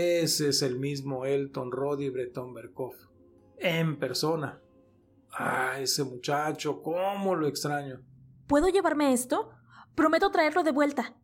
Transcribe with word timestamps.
Ese 0.00 0.48
es 0.48 0.62
el 0.62 0.78
mismo 0.78 1.26
Elton 1.26 1.70
Roddy 1.70 2.08
Breton 2.08 2.54
Berkoff. 2.54 2.96
En 3.58 3.98
persona. 3.98 4.58
Ah, 5.30 5.78
ese 5.78 6.04
muchacho, 6.04 6.80
cómo 6.80 7.34
lo 7.34 7.46
extraño. 7.46 8.00
¿Puedo 8.46 8.70
llevarme 8.70 9.12
esto? 9.12 9.50
Prometo 9.94 10.30
traerlo 10.30 10.62
de 10.62 10.72
vuelta. 10.72 11.16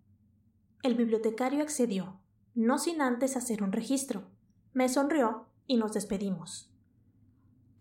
El 0.83 0.95
bibliotecario 0.95 1.62
accedió, 1.62 2.21
no 2.55 2.79
sin 2.79 3.01
antes 3.01 3.39
hacer 3.39 3.62
un 3.62 3.73
registro. 3.73 4.31
Me 4.75 4.91
sonrió 4.91 5.48
y 5.67 5.79
nos 5.79 5.95
despedimos. 5.95 6.70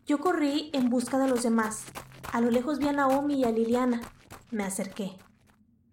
Yo 0.05 0.19
corrí 0.19 0.69
en 0.71 0.89
busca 0.89 1.17
de 1.17 1.27
los 1.27 1.43
demás. 1.43 1.83
A 2.31 2.39
lo 2.39 2.51
lejos 2.51 2.79
vi 2.79 2.87
a 2.87 2.93
Naomi 2.93 3.41
y 3.41 3.43
a 3.43 3.51
Liliana. 3.51 3.99
Me 4.49 4.63
acerqué. 4.63 5.17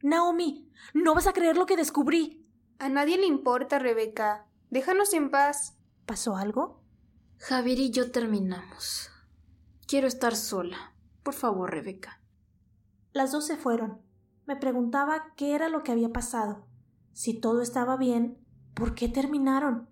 Naomi, 0.01 0.71
no 0.95 1.17
vas 1.17 1.27
a 1.27 1.33
creer 1.33 1.57
lo 1.57 1.67
que 1.67 1.77
descubrí. 1.77 2.47
A 2.79 2.89
nadie 2.89 3.19
le 3.19 3.27
importa, 3.27 3.81
Rebeca. 3.81 4.47
Déjanos 4.73 5.13
en 5.13 5.29
paz. 5.29 5.77
¿Pasó 6.07 6.35
algo? 6.35 6.81
Javier 7.37 7.79
y 7.79 7.91
yo 7.91 8.11
terminamos. 8.11 9.11
Quiero 9.87 10.09
estar 10.09 10.35
sola. 10.35 10.95
Por 11.23 11.35
favor, 11.35 11.71
Rebeca. 11.71 12.23
Las 13.13 13.33
dos 13.33 13.47
se 13.47 13.59
fueron. 13.59 14.01
Me 14.47 14.57
preguntaba 14.57 15.35
qué 15.37 15.55
era 15.55 15.69
lo 15.69 15.83
que 15.83 15.93
había 15.93 16.09
pasado. 16.09 16.65
Si 17.13 17.35
todo 17.35 17.61
estaba 17.61 17.99
bien, 17.99 18.39
¿por 18.73 18.95
qué 18.95 19.11
terminaron? 19.11 19.91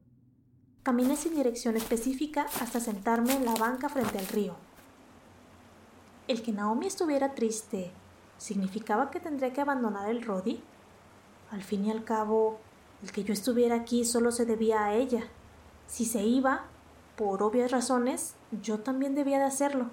Caminé 0.82 1.16
sin 1.16 1.34
dirección 1.34 1.76
específica 1.76 2.46
hasta 2.62 2.80
sentarme 2.80 3.34
en 3.34 3.44
la 3.44 3.56
banca 3.56 3.90
frente 3.90 4.18
al 4.18 4.28
río. 4.28 4.56
El 6.26 6.40
que 6.42 6.52
Naomi 6.52 6.87
estuviera 6.87 7.34
triste, 7.34 7.92
¿significaba 8.38 9.10
que 9.10 9.20
tendría 9.20 9.52
que 9.52 9.60
abandonar 9.60 10.09
el 10.09 10.22
Rodi? 10.22 10.62
Al 11.50 11.62
fin 11.62 11.84
y 11.84 11.90
al 11.90 12.02
cabo, 12.02 12.60
el 13.02 13.12
que 13.12 13.24
yo 13.24 13.32
estuviera 13.32 13.76
aquí 13.76 14.04
solo 14.04 14.32
se 14.32 14.46
debía 14.46 14.84
a 14.84 14.95
ella. 14.95 15.24
Si 15.87 16.04
se 16.04 16.23
iba, 16.23 16.66
por 17.16 17.43
obvias 17.43 17.70
razones, 17.70 18.34
yo 18.62 18.80
también 18.80 19.15
debía 19.15 19.38
de 19.38 19.45
hacerlo. 19.45 19.90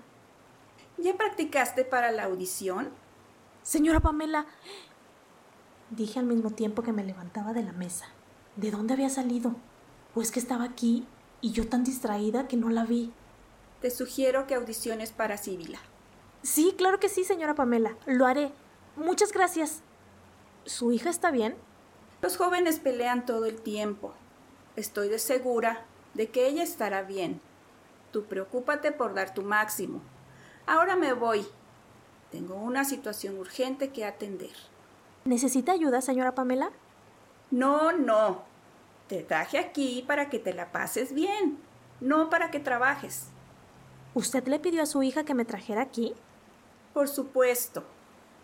¿Ya 0.97 1.15
practicaste 1.15 1.85
para 1.85 2.11
la 2.11 2.23
audición? 2.25 2.89
Señora 3.63 3.99
Pamela, 3.99 4.45
dije 5.89 6.19
al 6.19 6.25
mismo 6.25 6.51
tiempo 6.51 6.83
que 6.83 6.93
me 6.93 7.03
levantaba 7.03 7.53
de 7.53 7.63
la 7.63 7.73
mesa. 7.73 8.05
¿De 8.55 8.71
dónde 8.71 8.93
había 8.93 9.09
salido? 9.09 9.55
¿O 10.15 10.21
es 10.21 10.31
que 10.31 10.39
estaba 10.39 10.63
aquí 10.63 11.05
y 11.41 11.51
yo 11.51 11.67
tan 11.67 11.83
distraída 11.83 12.47
que 12.47 12.57
no 12.57 12.69
la 12.69 12.85
vi? 12.85 13.13
Te 13.81 13.91
sugiero 13.91 14.47
que 14.47 14.55
audiciones 14.55 15.11
para 15.11 15.37
Sibila. 15.37 15.79
Sí, 16.41 16.73
claro 16.77 16.99
que 16.99 17.09
sí, 17.09 17.23
señora 17.23 17.55
Pamela. 17.55 17.95
Lo 18.05 18.25
haré. 18.25 18.51
Muchas 18.95 19.31
gracias. 19.31 19.81
¿Su 20.65 20.91
hija 20.91 21.09
está 21.09 21.29
bien? 21.29 21.55
Los 22.21 22.37
jóvenes 22.37 22.79
pelean 22.79 23.25
todo 23.25 23.45
el 23.45 23.61
tiempo. 23.61 24.13
Estoy 24.75 25.09
de 25.09 25.19
segura 25.19 25.85
de 26.13 26.29
que 26.29 26.47
ella 26.47 26.63
estará 26.63 27.03
bien. 27.03 27.39
Tú 28.11 28.25
preocúpate 28.25 28.91
por 28.91 29.13
dar 29.13 29.33
tu 29.33 29.43
máximo. 29.43 30.01
Ahora 30.65 30.95
me 30.95 31.13
voy. 31.13 31.45
Tengo 32.31 32.55
una 32.55 32.83
situación 32.83 33.37
urgente 33.37 33.89
que 33.89 34.05
atender. 34.05 34.51
¿Necesita 35.25 35.71
ayuda, 35.71 36.01
señora 36.01 36.33
Pamela? 36.33 36.71
No, 37.51 37.91
no. 37.91 38.43
Te 39.07 39.23
traje 39.23 39.57
aquí 39.57 40.03
para 40.05 40.29
que 40.29 40.39
te 40.39 40.53
la 40.53 40.71
pases 40.71 41.13
bien, 41.13 41.57
no 42.01 42.29
para 42.29 42.51
que 42.51 42.59
trabajes. 42.59 43.27
¿Usted 44.13 44.47
le 44.47 44.59
pidió 44.59 44.83
a 44.83 44.87
su 44.87 45.03
hija 45.03 45.23
que 45.23 45.33
me 45.33 45.45
trajera 45.45 45.81
aquí? 45.81 46.13
Por 46.93 47.07
supuesto. 47.07 47.83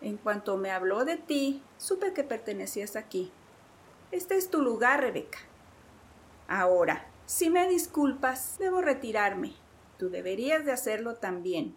En 0.02 0.18
cuanto 0.18 0.58
me 0.58 0.72
habló 0.72 1.06
de 1.06 1.18
ti, 1.18 1.62
supe 1.78 2.14
que 2.14 2.24
pertenecías 2.24 2.96
aquí. 2.96 3.32
Este 4.14 4.38
es 4.38 4.52
tu 4.52 4.62
lugar, 4.62 5.02
Rebeca. 5.02 5.40
Ahora, 6.48 7.08
si 7.26 7.50
me 7.50 7.68
disculpas, 7.68 8.58
debo 8.60 8.80
retirarme. 8.80 9.56
Tú 9.98 10.12
deberías 10.12 10.66
de 10.66 10.72
hacerlo 10.72 11.16
también. 11.16 11.76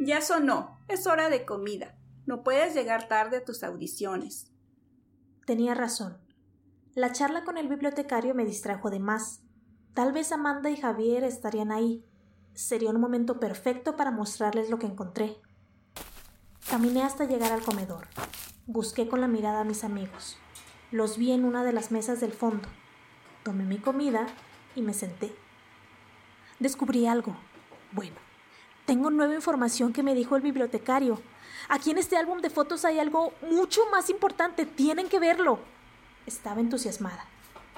Ya 0.00 0.20
sonó. 0.20 0.80
Es 0.88 1.06
hora 1.06 1.28
de 1.28 1.44
comida. 1.44 1.94
No 2.26 2.42
puedes 2.42 2.74
llegar 2.74 3.06
tarde 3.06 3.36
a 3.36 3.44
tus 3.44 3.62
audiciones. 3.62 4.50
Tenía 5.46 5.74
razón. 5.74 6.18
La 6.96 7.12
charla 7.12 7.44
con 7.44 7.56
el 7.56 7.68
bibliotecario 7.68 8.34
me 8.34 8.44
distrajo 8.44 8.90
de 8.90 8.98
más. 8.98 9.42
Tal 9.94 10.10
vez 10.10 10.32
Amanda 10.32 10.70
y 10.70 10.76
Javier 10.76 11.22
estarían 11.22 11.70
ahí. 11.70 12.04
Sería 12.54 12.90
un 12.90 13.00
momento 13.00 13.38
perfecto 13.38 13.94
para 13.94 14.10
mostrarles 14.10 14.70
lo 14.70 14.80
que 14.80 14.86
encontré. 14.86 15.36
Caminé 16.68 17.04
hasta 17.04 17.26
llegar 17.26 17.52
al 17.52 17.62
comedor. 17.62 18.08
Busqué 18.66 19.06
con 19.06 19.20
la 19.20 19.28
mirada 19.28 19.60
a 19.60 19.64
mis 19.64 19.84
amigos. 19.84 20.38
Los 20.90 21.18
vi 21.18 21.32
en 21.32 21.44
una 21.44 21.64
de 21.64 21.74
las 21.74 21.90
mesas 21.90 22.20
del 22.20 22.32
fondo. 22.32 22.66
Tomé 23.42 23.64
mi 23.64 23.76
comida 23.76 24.26
y 24.74 24.80
me 24.80 24.94
senté. 24.94 25.34
Descubrí 26.60 27.06
algo. 27.06 27.36
Bueno, 27.92 28.16
tengo 28.86 29.10
nueva 29.10 29.34
información 29.34 29.92
que 29.92 30.02
me 30.02 30.14
dijo 30.14 30.34
el 30.34 30.40
bibliotecario. 30.40 31.20
Aquí 31.68 31.90
en 31.90 31.98
este 31.98 32.16
álbum 32.16 32.40
de 32.40 32.48
fotos 32.48 32.86
hay 32.86 32.98
algo 32.98 33.34
mucho 33.50 33.82
más 33.92 34.08
importante. 34.08 34.64
Tienen 34.64 35.10
que 35.10 35.18
verlo. 35.18 35.58
Estaba 36.24 36.60
entusiasmada. 36.60 37.26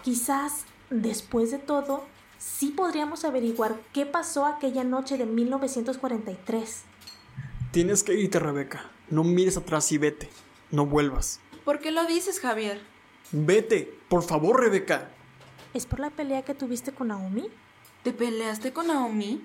Quizás, 0.04 0.66
después 0.90 1.50
de 1.50 1.58
todo, 1.58 2.04
sí 2.38 2.68
podríamos 2.68 3.24
averiguar 3.24 3.74
qué 3.92 4.06
pasó 4.06 4.46
aquella 4.46 4.84
noche 4.84 5.18
de 5.18 5.26
1943. 5.26 6.82
Tienes 7.72 8.04
que 8.04 8.14
irte, 8.14 8.38
Rebeca. 8.38 8.88
No 9.10 9.24
mires 9.24 9.56
atrás 9.56 9.90
y 9.90 9.98
vete. 9.98 10.30
No 10.70 10.86
vuelvas. 10.86 11.40
¿Por 11.64 11.80
qué 11.80 11.90
lo 11.90 12.04
dices, 12.06 12.40
Javier? 12.40 12.80
Vete, 13.32 13.98
por 14.08 14.22
favor, 14.22 14.60
Rebeca. 14.60 15.10
¿Es 15.74 15.86
por 15.86 16.00
la 16.00 16.10
pelea 16.10 16.42
que 16.42 16.54
tuviste 16.54 16.92
con 16.92 17.08
Naomi? 17.08 17.48
¿Te 18.02 18.12
peleaste 18.12 18.72
con 18.72 18.86
Naomi? 18.86 19.42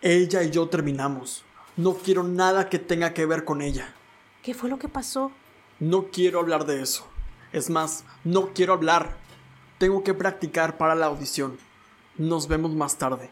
Ella 0.00 0.42
y 0.42 0.50
yo 0.50 0.68
terminamos. 0.68 1.44
No 1.76 1.94
quiero 1.94 2.22
nada 2.22 2.68
que 2.68 2.78
tenga 2.78 3.12
que 3.12 3.26
ver 3.26 3.44
con 3.44 3.60
ella. 3.62 3.92
¿Qué 4.42 4.54
fue 4.54 4.70
lo 4.70 4.78
que 4.78 4.88
pasó? 4.88 5.32
No 5.80 6.06
quiero 6.10 6.40
hablar 6.40 6.66
de 6.66 6.80
eso. 6.82 7.06
Es 7.52 7.68
más, 7.68 8.04
no 8.24 8.54
quiero 8.54 8.72
hablar. 8.72 9.16
Tengo 9.78 10.02
que 10.04 10.14
practicar 10.14 10.78
para 10.78 10.94
la 10.94 11.06
audición. 11.06 11.58
Nos 12.16 12.48
vemos 12.48 12.74
más 12.74 12.96
tarde. 12.96 13.30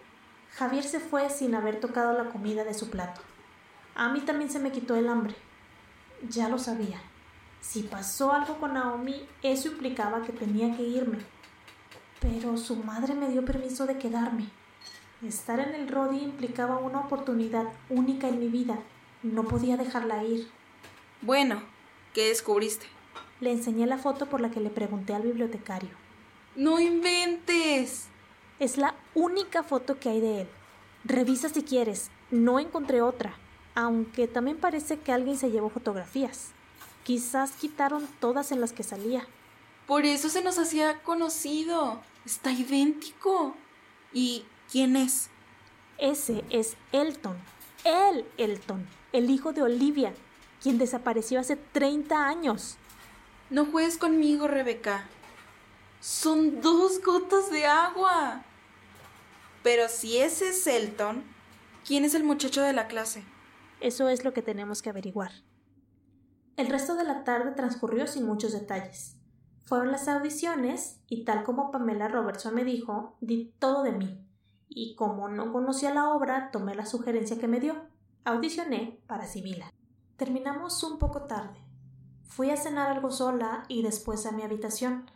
Javier 0.51 0.85
se 0.85 1.01
fue 1.01 1.31
sin 1.31 1.55
haber 1.55 1.81
tocado 1.81 2.13
la 2.13 2.31
comida 2.31 2.65
de 2.65 2.75
su 2.75 2.91
plato. 2.91 3.21
A 3.95 4.13
mí 4.13 4.21
también 4.21 4.51
se 4.51 4.59
me 4.59 4.73
quitó 4.73 4.97
el 4.97 5.09
hambre. 5.09 5.35
Ya 6.29 6.49
lo 6.49 6.59
sabía. 6.59 7.01
Si 7.67 7.83
pasó 7.83 8.31
algo 8.31 8.59
con 8.59 8.75
Naomi, 8.75 9.27
eso 9.43 9.69
implicaba 9.69 10.23
que 10.23 10.33
tenía 10.33 10.77
que 10.77 10.83
irme. 10.83 11.19
Pero 12.21 12.57
su 12.59 12.77
madre 12.77 13.15
me 13.15 13.29
dio 13.29 13.45
permiso 13.45 13.87
de 13.87 13.99
quedarme. 13.99 14.49
Estar 15.27 15.59
en 15.59 15.75
el 15.75 15.89
Rodi 15.89 16.19
implicaba 16.19 16.77
una 16.77 17.01
oportunidad 17.01 17.65
única 17.89 18.29
en 18.29 18.39
mi 18.39 18.49
vida. 18.49 18.79
No 19.23 19.45
podía 19.45 19.79
dejarla 19.79 20.23
ir. 20.23 20.47
Bueno, 21.23 21.63
¿qué 22.13 22.29
descubriste? 22.29 22.87
Le 23.41 23.51
enseñé 23.51 23.87
la 23.87 23.99
foto 23.99 24.27
por 24.27 24.41
la 24.41 24.51
que 24.51 24.61
le 24.61 24.71
pregunté 24.71 25.15
al 25.15 25.23
bibliotecario. 25.23 25.91
¡No 26.55 26.79
inventes! 26.79 28.09
Es 28.61 28.77
la 28.77 28.95
única 29.15 29.63
foto 29.63 29.99
que 29.99 30.11
hay 30.11 30.21
de 30.21 30.43
él. 30.43 30.49
Revisa 31.05 31.49
si 31.49 31.63
quieres. 31.63 32.11
No 32.31 32.61
encontré 32.61 33.01
otra. 33.01 33.35
Aunque 33.75 34.29
también 34.29 34.59
parece 34.59 34.99
que 34.99 35.13
alguien 35.13 35.39
se 35.39 35.51
llevó 35.51 35.71
fotografías. 35.71 36.53
Quizás 37.05 37.53
quitaron 37.53 38.09
todas 38.19 38.51
en 38.51 38.61
las 38.61 38.73
que 38.73 38.83
salía. 38.83 39.27
Por 39.87 40.07
eso 40.07 40.29
se 40.29 40.43
nos 40.43 40.59
hacía 40.59 41.03
conocido. 41.03 42.01
Está 42.25 42.51
idéntico. 42.51 43.55
¿Y 44.13 44.45
quién 44.73 44.97
es? 44.97 45.29
Ese 45.99 46.45
es 46.51 46.77
Elton. 46.93 47.37
El 47.85 48.27
Elton, 48.39 48.87
el 49.13 49.29
hijo 49.29 49.53
de 49.53 49.63
Olivia, 49.63 50.15
quien 50.63 50.79
desapareció 50.79 51.39
hace 51.39 51.57
30 51.57 52.27
años. 52.27 52.79
No 53.51 53.67
juegues 53.67 53.99
conmigo, 53.99 54.49
Rebeca. 54.49 55.07
Son 56.01 56.63
dos 56.63 57.03
gotas 57.05 57.51
de 57.51 57.67
agua. 57.67 58.43
Pero 59.63 59.89
si 59.91 60.17
ese 60.17 60.49
es 60.49 60.67
Elton, 60.67 61.23
¿quién 61.87 62.07
es 62.07 62.15
el 62.15 62.25
muchacho 62.25 62.63
de 62.63 62.73
la 62.73 62.87
clase? 62.87 63.23
Eso 63.81 64.09
es 64.09 64.25
lo 64.25 64.33
que 64.33 64.41
tenemos 64.41 64.81
que 64.81 64.89
averiguar. 64.89 65.33
El 66.57 66.69
resto 66.69 66.95
de 66.95 67.03
la 67.03 67.25
tarde 67.25 67.51
transcurrió 67.51 68.07
sin 68.07 68.27
muchos 68.27 68.53
detalles. 68.53 69.17
Fueron 69.65 69.91
las 69.91 70.07
audiciones 70.07 71.01
y 71.09 71.25
tal 71.25 71.43
como 71.43 71.73
Pamela 71.73 72.07
Robertson 72.07 72.55
me 72.55 72.65
dijo, 72.65 73.17
di 73.21 73.53
todo 73.59 73.83
de 73.83 73.93
mí. 73.93 74.25
Y 74.69 74.95
como 74.95 75.29
no 75.29 75.53
conocía 75.53 75.93
la 75.93 76.11
obra, 76.11 76.51
tomé 76.53 76.75
la 76.75 76.87
sugerencia 76.87 77.39
que 77.39 77.49
me 77.49 77.59
dio. 77.59 77.75
Audicioné 78.25 79.01
para 79.09 79.27
Sibila. 79.27 79.73
Terminamos 80.17 80.83
un 80.85 80.99
poco 80.99 81.23
tarde. 81.23 81.59
Fui 82.23 82.51
a 82.51 82.57
cenar 82.57 82.91
algo 82.91 83.11
sola 83.11 83.65
y 83.69 83.83
después 83.83 84.25
a 84.25 84.33
mi 84.33 84.43
habitación. 84.43 85.11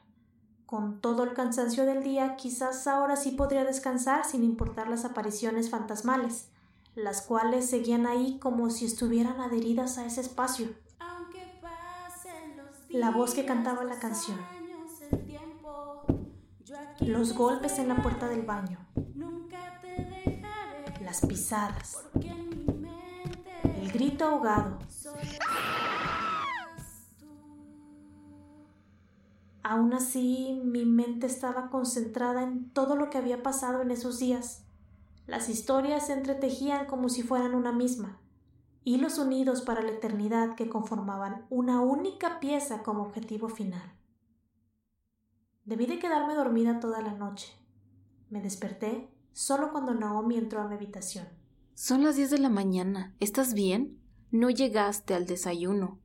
Con 0.67 1.01
todo 1.01 1.23
el 1.23 1.35
cansancio 1.35 1.87
del 1.87 2.03
día, 2.03 2.35
quizás 2.37 2.87
ahora 2.89 3.17
sí 3.17 3.31
podría 3.31 3.65
descansar 3.65 4.25
sin 4.25 4.43
importar 4.43 4.89
las 4.89 5.05
apariciones 5.05 5.71
fantasmales, 5.71 6.49
las 6.97 7.23
cuales 7.23 7.71
seguían 7.71 8.07
ahí 8.07 8.39
como 8.41 8.71
si 8.71 8.87
estuvieran 8.87 9.41
adheridas 9.41 9.99
a 9.99 10.05
ese 10.05 10.21
espacio. 10.21 10.69
La 12.91 13.11
voz 13.11 13.35
que 13.35 13.45
cantaba 13.45 13.85
la 13.85 13.99
canción. 13.99 14.39
Los 17.01 17.35
golpes 17.35 17.79
en 17.79 17.89
la 17.89 17.97
puerta 18.03 18.29
del 18.29 18.43
baño. 18.43 18.79
Las 21.03 21.21
pisadas. 21.27 21.99
El 23.65 23.93
grito 23.93 24.25
ahogado. 24.25 24.79
Aún 29.63 29.93
así, 29.93 30.59
mi 30.65 30.87
mente 30.87 31.27
estaba 31.27 31.69
concentrada 31.69 32.43
en 32.43 32.71
todo 32.71 32.97
lo 32.97 33.11
que 33.11 33.19
había 33.19 33.43
pasado 33.43 33.83
en 33.83 33.91
esos 33.91 34.19
días. 34.19 34.65
Las 35.27 35.51
historias 35.51 36.07
se 36.07 36.15
entretejían 36.15 36.87
como 36.87 37.11
si 37.11 37.23
fueran 37.23 37.55
una 37.55 37.71
misma, 37.71 38.19
hilos 38.85 39.19
unidos 39.19 39.63
para 39.63 39.83
la 39.83 39.91
eternidad 39.91 40.55
que 40.55 40.69
conformaban 40.69 41.47
una 41.51 41.81
única 41.81 42.41
pieza 42.41 42.83
como 42.83 43.03
objetivo 43.03 43.49
final. 43.49 43.95
Debí 45.65 45.87
de 45.87 45.99
quedarme 45.99 46.35
dormida 46.35 46.81
toda 46.81 47.03
la 47.03 47.13
noche. 47.13 47.53
Me 48.31 48.41
desperté 48.41 49.11
solo 49.33 49.71
cuando 49.71 49.95
Naomi 49.95 50.37
entró 50.37 50.61
a 50.61 50.69
mi 50.69 50.75
habitación. 50.75 51.29
Son 51.75 52.03
las 52.03 52.17
10 52.17 52.31
de 52.31 52.39
la 52.39 52.49
mañana. 52.49 53.15
¿Estás 53.21 53.55
bien? 53.55 54.01
No 54.31 54.51
llegaste 54.51 55.15
al 55.15 55.27
desayuno. 55.27 56.01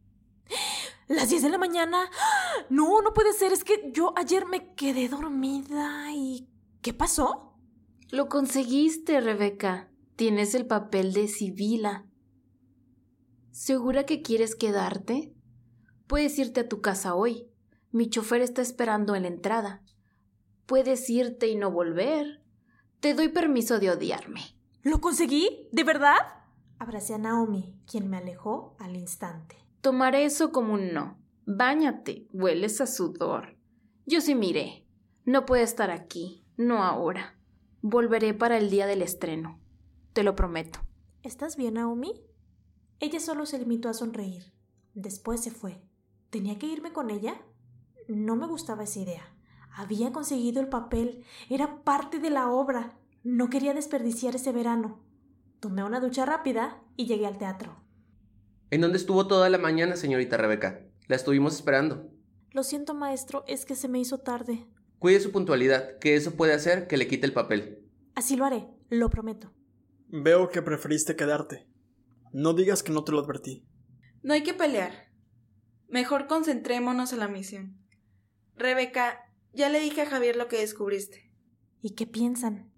¿Las 1.08 1.30
10 1.30 1.44
de 1.44 1.50
la 1.50 1.58
mañana? 1.58 2.10
No, 2.70 3.02
no 3.02 3.14
puede 3.14 3.34
ser. 3.34 3.52
Es 3.52 3.64
que 3.64 3.92
yo 3.92 4.14
ayer 4.18 4.46
me 4.46 4.74
quedé 4.76 5.10
dormida 5.10 6.12
y... 6.12 6.50
¿Qué 6.82 6.94
pasó? 6.94 7.56
Lo 8.12 8.30
conseguiste, 8.30 9.20
Rebeca. 9.22 9.90
Tienes 10.16 10.54
el 10.54 10.68
papel 10.68 11.14
de 11.14 11.28
Sibila. 11.28 12.06
¿Segura 13.54 14.08
que 14.08 14.24
quieres 14.24 14.56
quedarte? 14.56 15.32
Puedes 16.08 16.40
irte 16.40 16.62
a 16.62 16.68
tu 16.68 16.82
casa 16.82 17.14
hoy. 17.14 17.48
Mi 17.92 18.10
chofer 18.10 18.42
está 18.42 18.64
esperando 18.64 19.14
en 19.14 19.22
la 19.22 19.28
entrada. 19.28 19.84
Puedes 20.66 21.08
irte 21.08 21.48
y 21.50 21.56
no 21.56 21.70
volver. 21.70 22.42
Te 23.00 23.14
doy 23.14 23.30
permiso 23.30 23.80
de 23.80 23.92
odiarme. 23.92 24.42
¿Lo 24.82 25.02
conseguí? 25.02 25.70
¿De 25.72 25.84
verdad? 25.84 26.16
Abracé 26.80 27.14
a 27.14 27.20
Naomi, 27.20 27.80
quien 27.86 28.10
me 28.10 28.18
alejó 28.18 28.76
al 28.80 28.96
instante. 28.96 29.56
Tomaré 29.82 30.26
eso 30.26 30.52
como 30.52 30.74
un 30.74 30.92
no. 30.92 31.20
Báñate, 31.46 32.28
hueles 32.34 32.82
a 32.82 32.88
sudor. 32.88 33.56
Yo 34.08 34.20
sí 34.20 34.34
miré. 34.34 34.88
No 35.26 35.46
puede 35.46 35.62
estar 35.62 35.92
aquí, 35.92 36.44
no 36.58 36.84
ahora. 36.84 37.38
Volveré 37.84 38.34
para 38.34 38.58
el 38.58 38.72
día 38.72 38.88
del 38.88 39.04
estreno. 39.04 39.60
Te 40.14 40.24
lo 40.24 40.36
prometo. 40.36 40.80
¿Estás 41.22 41.56
bien, 41.56 41.76
Naomi? 41.76 42.20
Ella 43.00 43.20
solo 43.20 43.46
se 43.46 43.60
limitó 43.60 43.90
a 43.90 43.94
sonreír. 43.94 44.54
Después 44.94 45.42
se 45.42 45.52
fue. 45.52 45.82
¿Tenía 46.30 46.58
que 46.58 46.68
irme 46.68 46.94
con 46.94 47.10
ella? 47.10 47.42
No 48.08 48.36
me 48.36 48.48
gustaba 48.48 48.84
esa 48.84 49.00
idea. 49.00 49.36
Había 49.76 50.12
conseguido 50.12 50.62
el 50.62 50.70
papel. 50.70 51.24
Era 51.50 51.84
parte 51.84 52.20
de 52.20 52.30
la 52.30 52.50
obra. 52.50 52.98
No 53.24 53.50
quería 53.50 53.74
desperdiciar 53.74 54.36
ese 54.36 54.52
verano. 54.52 55.04
Tomé 55.60 55.84
una 55.84 56.00
ducha 56.00 56.26
rápida 56.26 56.82
y 56.96 57.06
llegué 57.06 57.26
al 57.26 57.38
teatro. 57.38 57.84
¿En 58.70 58.82
dónde 58.82 58.98
estuvo 58.98 59.28
toda 59.28 59.50
la 59.50 59.58
mañana, 59.58 59.96
señorita 59.96 60.38
Rebeca? 60.38 60.82
La 61.08 61.16
estuvimos 61.16 61.56
esperando. 61.56 62.10
Lo 62.52 62.64
siento, 62.64 62.94
maestro, 62.94 63.44
es 63.48 63.66
que 63.66 63.76
se 63.76 63.88
me 63.88 64.00
hizo 64.00 64.20
tarde. 64.20 64.68
Cuide 65.00 65.20
su 65.20 65.32
puntualidad, 65.32 65.98
que 66.00 66.16
eso 66.16 66.36
puede 66.36 66.54
hacer 66.54 66.88
que 66.88 66.98
le 66.98 67.08
quite 67.08 67.26
el 67.26 67.34
papel. 67.34 67.84
Así 68.16 68.36
lo 68.36 68.46
haré, 68.46 68.68
lo 68.90 69.10
prometo. 69.10 69.52
Veo 70.08 70.50
que 70.50 70.62
preferiste 70.62 71.16
quedarte. 71.16 71.68
No 72.34 72.54
digas 72.54 72.82
que 72.82 72.92
no 72.92 73.04
te 73.04 73.12
lo 73.12 73.20
advertí. 73.20 73.64
No 74.24 74.34
hay 74.34 74.44
que 74.44 74.56
pelear. 74.56 75.12
Mejor 75.88 76.28
concentrémonos 76.28 77.14
en 77.14 77.20
la 77.20 77.28
misión. 77.28 77.78
Rebeca, 78.56 79.32
ya 79.54 79.70
le 79.70 79.80
dije 79.80 80.02
a 80.02 80.10
Javier 80.10 80.36
lo 80.36 80.48
que 80.48 80.58
descubriste. 80.58 81.32
¿Y 81.82 81.92
qué 81.92 82.08
piensan? 82.08 82.72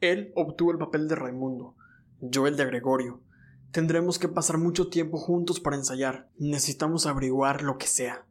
Él 0.00 0.32
obtuvo 0.34 0.72
el 0.72 0.78
papel 0.78 1.08
de 1.08 1.14
Raimundo, 1.14 1.76
yo 2.20 2.46
el 2.46 2.56
de 2.56 2.64
Gregorio. 2.64 3.22
Tendremos 3.70 4.18
que 4.18 4.28
pasar 4.28 4.56
mucho 4.56 4.88
tiempo 4.88 5.18
juntos 5.18 5.60
para 5.60 5.76
ensayar. 5.76 6.30
Necesitamos 6.38 7.04
averiguar 7.04 7.62
lo 7.62 7.76
que 7.76 7.86
sea. 7.86 8.26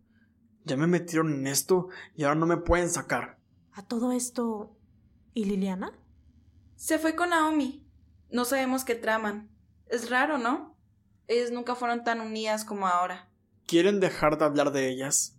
Ya 0.64 0.78
me 0.78 0.88
metieron 0.88 1.32
en 1.32 1.46
esto 1.46 1.90
y 2.16 2.24
ahora 2.24 2.40
no 2.40 2.48
me 2.48 2.58
pueden 2.58 2.90
sacar. 2.90 3.38
A 3.72 3.86
todo 3.86 4.12
esto. 4.12 4.76
¿Y 5.36 5.46
Liliana? 5.46 5.92
Se 6.76 6.98
fue 6.98 7.16
con 7.16 7.30
Naomi. 7.30 7.86
No 8.32 8.46
sabemos 8.46 8.84
qué 8.84 8.96
traman. 8.96 9.55
Es 9.88 10.10
raro, 10.10 10.38
¿no? 10.38 10.76
Ellas 11.28 11.52
nunca 11.52 11.76
fueron 11.76 12.04
tan 12.04 12.22
unidas 12.22 12.66
como 12.66 12.88
ahora. 12.88 13.30
¿Quieren 13.66 14.00
dejar 14.00 14.38
de 14.38 14.46
hablar 14.46 14.72
de 14.72 14.90
ellas? 14.90 15.38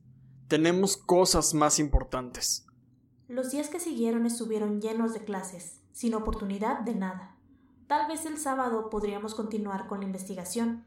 Tenemos 0.48 0.96
cosas 0.96 1.54
más 1.54 1.78
importantes. 1.78 2.66
Los 3.28 3.50
días 3.50 3.68
que 3.68 3.80
siguieron 3.80 4.26
estuvieron 4.26 4.80
llenos 4.80 5.12
de 5.12 5.24
clases, 5.24 5.80
sin 5.92 6.14
oportunidad 6.14 6.80
de 6.80 6.94
nada. 6.94 7.36
Tal 7.86 8.08
vez 8.08 8.26
el 8.26 8.38
sábado 8.38 8.90
podríamos 8.90 9.34
continuar 9.34 9.86
con 9.86 10.00
la 10.00 10.06
investigación. 10.06 10.84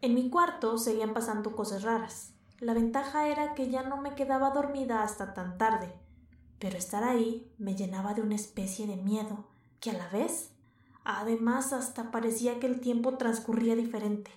En 0.00 0.14
mi 0.14 0.30
cuarto 0.30 0.78
seguían 0.78 1.14
pasando 1.14 1.56
cosas 1.56 1.82
raras. 1.82 2.34
La 2.58 2.74
ventaja 2.74 3.28
era 3.28 3.54
que 3.54 3.70
ya 3.70 3.82
no 3.82 3.98
me 3.98 4.14
quedaba 4.14 4.50
dormida 4.50 5.02
hasta 5.02 5.34
tan 5.34 5.58
tarde, 5.58 5.92
pero 6.58 6.78
estar 6.78 7.04
ahí 7.04 7.50
me 7.58 7.74
llenaba 7.74 8.14
de 8.14 8.22
una 8.22 8.34
especie 8.34 8.86
de 8.86 8.96
miedo 8.96 9.48
que 9.80 9.90
a 9.90 9.94
la 9.94 10.08
vez, 10.08 10.53
además, 11.04 11.72
hasta 11.72 12.10
parecía 12.10 12.58
que 12.58 12.66
el 12.66 12.80
tiempo 12.80 13.16
transcurría 13.16 13.76
diferente. 13.76 14.30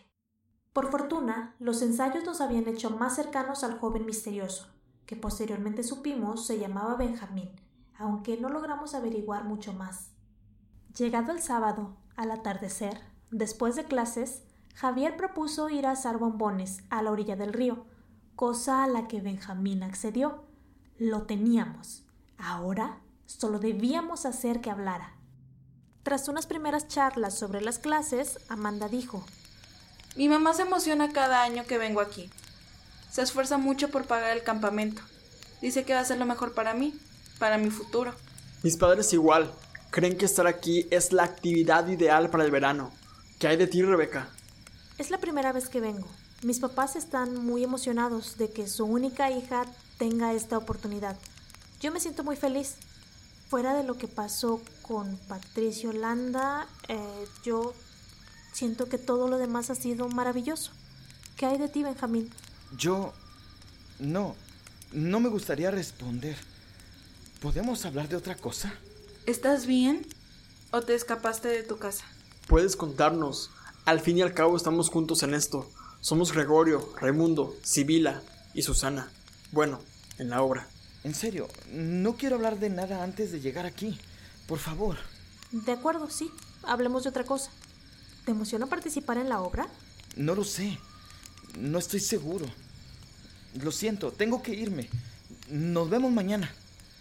Por 0.73 0.91
fortuna, 0.91 1.55
los 1.59 1.81
ensayos 1.81 2.23
nos 2.23 2.41
habían 2.41 2.67
hecho 2.67 2.91
más 2.91 3.15
cercanos 3.15 3.63
al 3.63 3.79
joven 3.79 4.05
misterioso, 4.05 4.67
que 5.05 5.15
posteriormente 5.15 5.81
supimos 5.83 6.45
se 6.45 6.59
llamaba 6.59 6.95
Benjamín, 6.95 7.49
aunque 7.97 8.37
no 8.37 8.49
logramos 8.49 8.93
averiguar 8.93 9.43
mucho 9.43 9.73
más. 9.73 10.11
Llegado 10.95 11.31
el 11.31 11.41
sábado, 11.41 11.97
al 12.15 12.31
atardecer, 12.31 13.01
después 13.31 13.75
de 13.75 13.85
clases, 13.85 14.43
Javier 14.75 15.17
propuso 15.17 15.69
ir 15.69 15.87
a 15.87 15.91
asar 15.91 16.19
bombones 16.19 16.83
a 16.91 17.01
la 17.01 17.09
orilla 17.09 17.35
del 17.35 17.53
río, 17.53 17.85
cosa 18.35 18.83
a 18.83 18.87
la 18.87 19.07
que 19.07 19.21
Benjamín 19.21 19.81
accedió. 19.81 20.43
Lo 20.99 21.23
teníamos. 21.23 22.05
Ahora 22.37 23.01
solo 23.25 23.57
debíamos 23.57 24.27
hacer 24.27 24.61
que 24.61 24.69
hablara. 24.69 25.16
Tras 26.07 26.29
unas 26.29 26.47
primeras 26.47 26.87
charlas 26.87 27.37
sobre 27.37 27.59
las 27.59 27.79
clases, 27.79 28.39
Amanda 28.47 28.87
dijo 28.87 29.25
Mi 30.15 30.29
mamá 30.29 30.53
se 30.53 30.61
emociona 30.61 31.11
cada 31.11 31.43
año 31.43 31.65
que 31.65 31.77
vengo 31.77 31.99
aquí. 31.99 32.29
Se 33.11 33.21
esfuerza 33.21 33.57
mucho 33.57 33.89
por 33.89 34.05
pagar 34.05 34.31
el 34.31 34.41
campamento. 34.41 35.01
Dice 35.61 35.83
que 35.83 35.93
va 35.93 35.99
a 35.99 36.05
ser 36.05 36.17
lo 36.17 36.25
mejor 36.25 36.53
para 36.53 36.73
mí, 36.73 36.97
para 37.39 37.57
mi 37.57 37.71
futuro. 37.71 38.13
Mis 38.63 38.77
padres 38.77 39.11
igual. 39.11 39.51
Creen 39.89 40.17
que 40.17 40.23
estar 40.23 40.47
aquí 40.47 40.87
es 40.91 41.11
la 41.11 41.25
actividad 41.25 41.85
ideal 41.89 42.29
para 42.29 42.45
el 42.45 42.51
verano. 42.51 42.93
¿Qué 43.37 43.49
hay 43.49 43.57
de 43.57 43.67
ti, 43.67 43.81
Rebeca? 43.81 44.29
Es 44.97 45.11
la 45.11 45.17
primera 45.17 45.51
vez 45.51 45.67
que 45.67 45.81
vengo. 45.81 46.07
Mis 46.41 46.61
papás 46.61 46.95
están 46.95 47.45
muy 47.45 47.65
emocionados 47.65 48.37
de 48.37 48.49
que 48.49 48.69
su 48.69 48.85
única 48.85 49.29
hija 49.29 49.65
tenga 49.97 50.31
esta 50.31 50.57
oportunidad. 50.57 51.17
Yo 51.81 51.91
me 51.91 51.99
siento 51.99 52.23
muy 52.23 52.37
feliz. 52.37 52.75
Fuera 53.49 53.73
de 53.73 53.83
lo 53.83 53.97
que 53.97 54.07
pasó 54.07 54.61
con 54.81 55.17
Patricio 55.27 55.93
Landa, 55.93 56.67
eh, 56.87 57.25
yo 57.43 57.73
siento 58.51 58.89
que 58.89 58.97
todo 58.97 59.27
lo 59.27 59.37
demás 59.37 59.69
ha 59.69 59.75
sido 59.75 60.09
maravilloso. 60.09 60.71
¿Qué 61.37 61.45
hay 61.45 61.57
de 61.57 61.69
ti, 61.69 61.83
Benjamín? 61.83 62.29
Yo... 62.77 63.13
No, 63.99 64.35
no 64.91 65.19
me 65.19 65.29
gustaría 65.29 65.71
responder. 65.71 66.37
¿Podemos 67.41 67.83
hablar 67.85 68.09
de 68.09 68.15
otra 68.15 68.35
cosa? 68.35 68.73
¿Estás 69.25 69.65
bien? 69.65 70.05
¿O 70.71 70.81
te 70.81 70.93
escapaste 70.93 71.47
de 71.47 71.63
tu 71.63 71.77
casa? 71.77 72.05
Puedes 72.47 72.75
contarnos. 72.75 73.49
Al 73.85 74.01
fin 74.01 74.17
y 74.17 74.21
al 74.21 74.33
cabo 74.33 74.55
estamos 74.55 74.89
juntos 74.89 75.23
en 75.23 75.33
esto. 75.33 75.69
Somos 76.01 76.31
Gregorio, 76.31 76.93
Raimundo, 76.99 77.55
Sibila 77.63 78.21
y 78.53 78.61
Susana. 78.61 79.09
Bueno, 79.51 79.79
en 80.17 80.29
la 80.29 80.41
obra. 80.41 80.67
En 81.07 81.15
serio, 81.15 81.47
no 81.71 82.17
quiero 82.17 82.35
hablar 82.35 82.59
de 82.59 82.69
nada 82.69 83.01
antes 83.01 83.31
de 83.31 83.39
llegar 83.39 83.65
aquí. 83.65 83.97
Por 84.45 84.59
favor. 84.59 84.97
De 85.53 85.71
acuerdo, 85.71 86.09
sí. 86.09 86.29
Hablemos 86.63 87.03
de 87.03 87.09
otra 87.11 87.23
cosa. 87.23 87.49
¿Te 88.25 88.31
emociona 88.31 88.65
participar 88.65 89.17
en 89.17 89.29
la 89.29 89.39
obra? 89.39 89.69
No 90.17 90.35
lo 90.35 90.43
sé. 90.43 90.77
No 91.57 91.79
estoy 91.79 92.01
seguro. 92.01 92.45
Lo 93.53 93.71
siento, 93.71 94.11
tengo 94.11 94.43
que 94.43 94.53
irme. 94.53 94.89
Nos 95.49 95.89
vemos 95.89 96.11
mañana. 96.11 96.53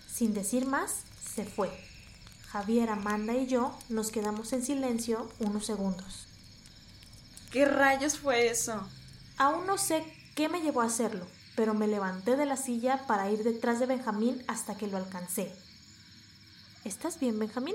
Sin 0.08 0.34
decir 0.34 0.66
más, 0.66 0.98
se 1.34 1.44
fue. 1.44 1.68
Javier, 2.46 2.90
Amanda 2.90 3.34
y 3.34 3.48
yo 3.48 3.76
nos 3.88 4.12
quedamos 4.12 4.52
en 4.52 4.64
silencio 4.64 5.28
unos 5.40 5.66
segundos. 5.66 6.28
¿Qué 7.50 7.64
rayos 7.64 8.18
fue 8.18 8.50
eso? 8.50 8.86
Aún 9.36 9.66
no 9.66 9.78
sé 9.78 10.04
qué 10.36 10.48
me 10.48 10.60
llevó 10.60 10.82
a 10.82 10.86
hacerlo, 10.86 11.26
pero 11.56 11.74
me 11.74 11.88
levanté 11.88 12.36
de 12.36 12.46
la 12.46 12.56
silla 12.56 13.04
para 13.06 13.30
ir 13.30 13.42
detrás 13.42 13.80
de 13.80 13.86
Benjamín 13.86 14.44
hasta 14.46 14.76
que 14.76 14.86
lo 14.86 14.98
alcancé. 14.98 15.52
¿Estás 16.84 17.18
bien, 17.18 17.38
Benjamín? 17.38 17.74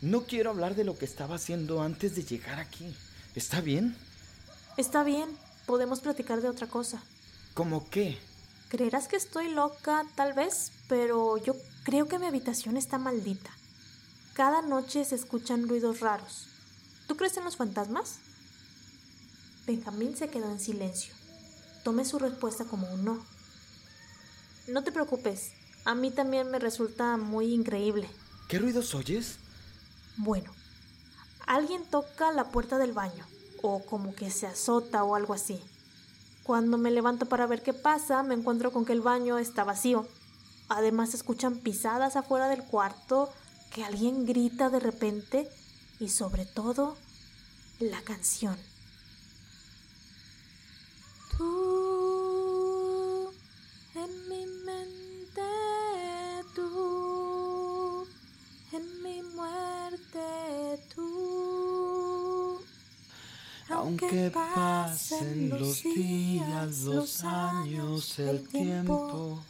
No 0.00 0.22
quiero 0.22 0.50
hablar 0.50 0.74
de 0.74 0.82
lo 0.82 0.98
que 0.98 1.04
estaba 1.04 1.36
haciendo 1.36 1.80
antes 1.82 2.16
de 2.16 2.24
llegar 2.24 2.58
aquí. 2.58 2.96
¿Está 3.36 3.60
bien? 3.60 3.94
Está 4.76 5.04
bien. 5.04 5.28
Podemos 5.66 6.00
platicar 6.00 6.40
de 6.40 6.48
otra 6.48 6.66
cosa. 6.66 7.00
¿Cómo 7.54 7.88
qué? 7.88 8.18
Creerás 8.68 9.06
que 9.06 9.16
estoy 9.16 9.50
loca, 9.50 10.04
tal 10.16 10.32
vez, 10.32 10.72
pero 10.88 11.36
yo 11.36 11.54
creo 11.84 12.08
que 12.08 12.18
mi 12.18 12.26
habitación 12.26 12.76
está 12.76 12.98
maldita. 12.98 13.50
Cada 14.32 14.62
noche 14.62 15.04
se 15.04 15.14
escuchan 15.14 15.68
ruidos 15.68 16.00
raros. 16.00 16.48
¿Tú 17.06 17.16
crees 17.16 17.36
en 17.36 17.44
los 17.44 17.56
fantasmas? 17.56 18.16
Benjamín 19.66 20.16
se 20.16 20.28
quedó 20.28 20.50
en 20.50 20.58
silencio. 20.58 21.21
Tomé 21.82 22.04
su 22.04 22.18
respuesta 22.18 22.64
como 22.64 22.92
un 22.92 23.04
no. 23.04 23.24
No 24.68 24.84
te 24.84 24.92
preocupes, 24.92 25.52
a 25.84 25.94
mí 25.94 26.10
también 26.10 26.50
me 26.50 26.58
resulta 26.58 27.16
muy 27.16 27.52
increíble. 27.52 28.08
¿Qué 28.48 28.58
ruidos 28.58 28.94
oyes? 28.94 29.38
Bueno, 30.16 30.52
alguien 31.46 31.84
toca 31.84 32.30
la 32.32 32.50
puerta 32.50 32.78
del 32.78 32.92
baño, 32.92 33.26
o 33.62 33.84
como 33.84 34.14
que 34.14 34.30
se 34.30 34.46
azota 34.46 35.02
o 35.04 35.14
algo 35.14 35.34
así. 35.34 35.60
Cuando 36.42 36.78
me 36.78 36.90
levanto 36.90 37.26
para 37.26 37.46
ver 37.46 37.62
qué 37.62 37.72
pasa, 37.72 38.22
me 38.22 38.34
encuentro 38.34 38.72
con 38.72 38.84
que 38.84 38.92
el 38.92 39.00
baño 39.00 39.38
está 39.38 39.64
vacío. 39.64 40.06
Además 40.68 41.10
se 41.10 41.16
escuchan 41.16 41.58
pisadas 41.58 42.16
afuera 42.16 42.48
del 42.48 42.64
cuarto, 42.64 43.32
que 43.72 43.84
alguien 43.84 44.26
grita 44.26 44.68
de 44.68 44.80
repente 44.80 45.48
y 45.98 46.08
sobre 46.08 46.44
todo 46.44 46.96
la 47.78 48.02
canción. 48.02 48.56
Tú, 51.36 51.71
Aunque 63.82 64.30
pasen 64.30 65.50
los 65.50 65.82
días, 65.82 66.78
los 66.82 67.24
años, 67.24 68.16
el 68.20 68.46
tiempo, 68.46 69.42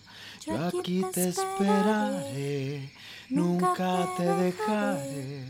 yo 0.46 0.58
aquí 0.64 1.04
te 1.12 1.28
esperaré, 1.28 2.90
nunca 3.28 4.08
te 4.16 4.24
dejaré, 4.24 5.44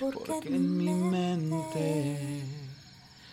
porque 0.00 0.48
en 0.48 0.76
mi 0.76 0.92
mente 0.92 2.44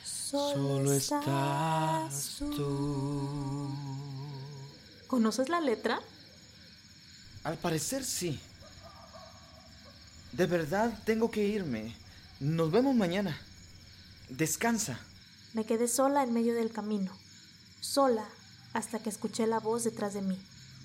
solo 0.03 0.93
estás 0.93 2.35
tú. 2.55 3.71
¿Conoces 5.07 5.49
la 5.49 5.61
letra? 5.61 5.99
Al 7.43 7.57
parecer 7.57 8.03
sí. 8.03 8.39
De 10.31 10.45
verdad 10.45 10.93
tengo 11.05 11.31
que 11.31 11.43
irme. 11.43 11.95
Nos 12.39 12.69
vemos 12.69 12.95
mañana. 12.95 13.35
Descansa. 14.31 14.97
Me 15.53 15.65
quedé 15.65 15.89
sola 15.89 16.23
en 16.23 16.33
medio 16.33 16.55
del 16.55 16.71
camino, 16.71 17.11
sola 17.81 18.25
hasta 18.71 18.99
que 18.99 19.09
escuché 19.09 19.45
la 19.45 19.59
voz 19.59 19.83
detrás 19.83 20.13
de 20.13 20.21
mí. 20.21 20.41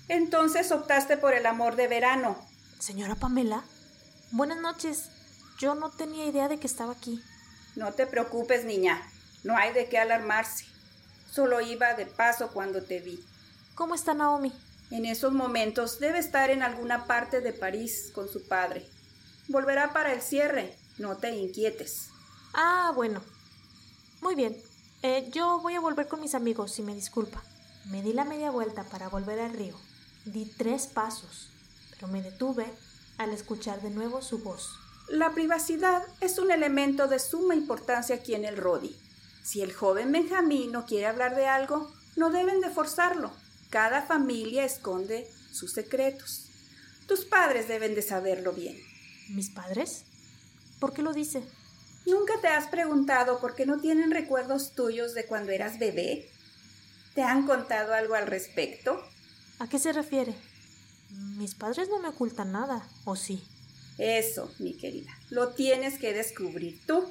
Entonces 0.09 0.69
optaste 0.73 1.15
por 1.15 1.33
el 1.33 1.45
amor 1.45 1.77
de 1.77 1.87
verano. 1.87 2.37
Señora 2.77 3.15
Pamela, 3.15 3.63
buenas 4.31 4.59
noches. 4.59 5.05
Yo 5.59 5.75
no 5.75 5.91
tenía 5.91 6.25
idea 6.25 6.49
de 6.49 6.59
que 6.59 6.67
estaba 6.67 6.91
aquí. 6.91 7.23
No 7.77 7.93
te 7.93 8.05
preocupes, 8.05 8.65
niña. 8.65 9.01
No 9.45 9.55
hay 9.55 9.71
de 9.71 9.87
qué 9.87 9.97
alarmarse. 9.97 10.65
Solo 11.31 11.61
iba 11.61 11.93
de 11.93 12.05
paso 12.05 12.49
cuando 12.49 12.83
te 12.83 12.99
vi. 12.99 13.23
¿Cómo 13.75 13.95
está 13.95 14.13
Naomi? 14.13 14.51
En 14.91 15.05
esos 15.05 15.31
momentos 15.31 15.99
debe 15.99 16.19
estar 16.19 16.49
en 16.49 16.63
alguna 16.63 17.07
parte 17.07 17.39
de 17.39 17.53
París 17.53 18.11
con 18.13 18.27
su 18.27 18.45
padre. 18.45 18.85
Volverá 19.47 19.93
para 19.93 20.11
el 20.11 20.21
cierre. 20.21 20.77
No 20.97 21.15
te 21.15 21.33
inquietes. 21.33 22.09
Ah, 22.53 22.91
bueno. 22.93 23.21
Muy 24.21 24.35
bien. 24.35 24.57
Eh, 25.03 25.29
yo 25.31 25.59
voy 25.59 25.75
a 25.75 25.79
volver 25.79 26.07
con 26.07 26.21
mis 26.21 26.35
amigos, 26.35 26.71
si 26.71 26.81
me 26.81 26.95
disculpa. 26.95 27.43
Me 27.85 28.01
di 28.01 28.13
la 28.13 28.25
media 28.25 28.51
vuelta 28.51 28.83
para 28.83 29.09
volver 29.09 29.39
al 29.39 29.53
río. 29.53 29.75
Di 30.25 30.45
tres 30.45 30.87
pasos, 30.87 31.49
pero 31.91 32.07
me 32.07 32.21
detuve 32.21 32.65
al 33.17 33.31
escuchar 33.31 33.81
de 33.81 33.91
nuevo 33.91 34.21
su 34.21 34.39
voz. 34.39 34.71
La 35.07 35.33
privacidad 35.33 36.03
es 36.19 36.37
un 36.37 36.51
elemento 36.51 37.07
de 37.07 37.19
suma 37.19 37.55
importancia 37.55 38.15
aquí 38.15 38.35
en 38.35 38.43
el 38.43 38.57
Rodi. 38.57 38.95
Si 39.43 39.61
el 39.61 39.71
joven 39.71 40.11
Benjamín 40.11 40.71
no 40.71 40.85
quiere 40.85 41.05
hablar 41.05 41.35
de 41.35 41.47
algo, 41.47 41.89
no 42.17 42.29
deben 42.29 42.59
de 42.59 42.69
forzarlo. 42.69 43.31
Cada 43.69 44.01
familia 44.01 44.65
esconde 44.65 45.31
sus 45.51 45.71
secretos. 45.71 46.49
Tus 47.07 47.23
padres 47.23 47.69
deben 47.69 47.95
de 47.95 48.01
saberlo 48.01 48.51
bien. 48.51 48.77
¿Mis 49.29 49.49
padres? 49.49 50.03
¿Por 50.79 50.91
qué 50.91 51.01
lo 51.01 51.13
dice? 51.13 51.41
¿Nunca 52.07 52.39
te 52.39 52.47
has 52.47 52.67
preguntado 52.67 53.41
por 53.41 53.53
qué 53.53 53.65
no 53.65 53.81
tienen 53.81 54.11
recuerdos 54.11 54.71
tuyos 54.71 55.13
de 55.13 55.25
cuando 55.25 55.51
eras 55.51 55.77
bebé? 55.77 56.31
¿Te 57.13 57.21
han 57.21 57.45
contado 57.45 57.93
algo 57.93 58.15
al 58.15 58.27
respecto? 58.27 59.03
¿A 59.59 59.67
qué 59.67 59.77
se 59.77 59.91
refiere? 59.91 60.33
Mis 61.35 61.53
padres 61.53 61.89
no 61.89 61.99
me 61.99 62.07
ocultan 62.07 62.53
nada, 62.53 62.87
¿o 63.03 63.17
sí? 63.17 63.43
Eso, 63.97 64.49
mi 64.59 64.77
querida, 64.77 65.11
lo 65.29 65.49
tienes 65.49 65.99
que 65.99 66.13
descubrir 66.13 66.79
tú. 66.87 67.05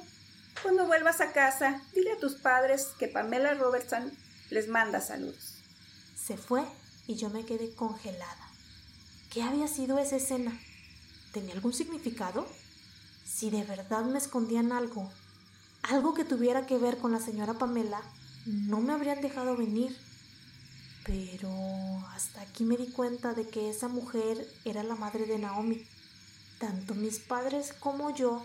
Cuando 0.63 0.87
vuelvas 0.87 1.21
a 1.21 1.31
casa, 1.31 1.79
dile 1.93 2.13
a 2.13 2.17
tus 2.17 2.33
padres 2.33 2.87
que 2.97 3.07
Pamela 3.07 3.53
Robertson 3.53 4.11
les 4.49 4.67
manda 4.67 4.99
saludos. 4.99 5.59
Se 6.15 6.37
fue 6.37 6.63
y 7.05 7.17
yo 7.17 7.29
me 7.29 7.45
quedé 7.45 7.69
congelada. 7.75 8.49
¿Qué 9.31 9.43
había 9.43 9.67
sido 9.67 9.99
esa 9.99 10.15
escena? 10.15 10.59
¿Tenía 11.33 11.53
algún 11.53 11.73
significado? 11.73 12.47
Si 13.27 13.49
de 13.49 13.63
verdad 13.63 14.05
me 14.05 14.17
escondían 14.17 14.71
algo, 14.71 15.11
algo 15.83 16.13
que 16.13 16.25
tuviera 16.25 16.65
que 16.65 16.77
ver 16.77 16.97
con 16.97 17.11
la 17.11 17.19
señora 17.19 17.53
Pamela, 17.55 18.01
no 18.45 18.79
me 18.79 18.93
habrían 18.93 19.21
dejado 19.21 19.57
venir. 19.57 19.95
Pero 21.05 21.49
hasta 22.13 22.41
aquí 22.41 22.63
me 22.63 22.77
di 22.77 22.87
cuenta 22.87 23.33
de 23.33 23.47
que 23.47 23.69
esa 23.69 23.89
mujer 23.89 24.51
era 24.65 24.83
la 24.83 24.95
madre 24.95 25.25
de 25.25 25.37
Naomi. 25.37 25.85
Tanto 26.59 26.95
mis 26.95 27.19
padres 27.19 27.73
como 27.73 28.09
yo 28.15 28.43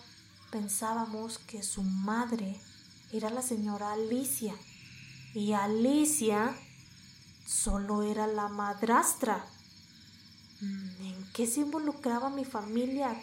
pensábamos 0.51 1.39
que 1.39 1.63
su 1.63 1.83
madre 1.83 2.61
era 3.13 3.31
la 3.31 3.43
señora 3.43 3.93
Alicia. 3.93 4.55
Y 5.35 5.53
Alicia 5.53 6.55
solo 7.47 8.03
era 8.03 8.27
la 8.27 8.49
madrastra. 8.49 9.45
¿En 10.61 11.25
qué 11.33 11.47
se 11.47 11.61
involucraba 11.61 12.31
mi 12.31 12.45
familia 12.45 13.17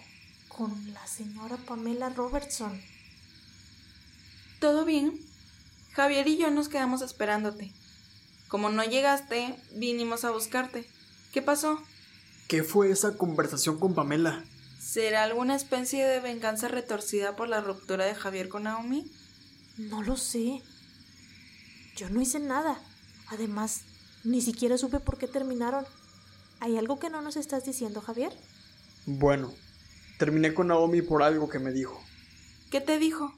con 0.59 0.93
la 0.93 1.07
señora 1.07 1.55
Pamela 1.55 2.09
Robertson? 2.09 2.81
¿Todo 4.59 4.83
bien? 4.83 5.17
Javier 5.93 6.27
y 6.27 6.37
yo 6.37 6.51
nos 6.51 6.67
quedamos 6.67 7.01
esperándote. 7.01 7.71
Como 8.49 8.69
no 8.69 8.83
llegaste, 8.83 9.55
vinimos 9.75 10.25
a 10.25 10.31
buscarte. 10.31 10.85
¿Qué 11.31 11.41
pasó? 11.41 11.81
¿Qué 12.49 12.63
fue 12.63 12.91
esa 12.91 13.15
conversación 13.17 13.79
con 13.79 13.95
Pamela? 13.95 14.43
¿Será 14.81 15.23
alguna 15.23 15.55
especie 15.55 16.05
de 16.05 16.19
venganza 16.19 16.67
retorcida 16.67 17.37
por 17.37 17.47
la 17.47 17.61
ruptura 17.61 18.03
de 18.03 18.15
Javier 18.15 18.49
con 18.49 18.63
Naomi? 18.63 19.09
No 19.77 20.03
lo 20.03 20.17
sé. 20.17 20.61
Yo 21.95 22.09
no 22.09 22.19
hice 22.19 22.39
nada. 22.39 22.77
Además, 23.27 23.83
ni 24.25 24.41
siquiera 24.41 24.77
supe 24.77 24.99
por 24.99 25.17
qué 25.17 25.27
terminaron. 25.29 25.85
¿Hay 26.59 26.77
algo 26.77 26.99
que 26.99 27.09
no 27.09 27.21
nos 27.21 27.37
estás 27.37 27.63
diciendo, 27.63 28.01
Javier? 28.01 28.33
Bueno, 29.05 29.53
terminé 30.19 30.53
con 30.53 30.67
Naomi 30.67 31.01
por 31.01 31.23
algo 31.23 31.49
que 31.49 31.59
me 31.59 31.71
dijo. 31.71 32.03
¿Qué 32.69 32.81
te 32.81 32.99
dijo? 32.99 33.33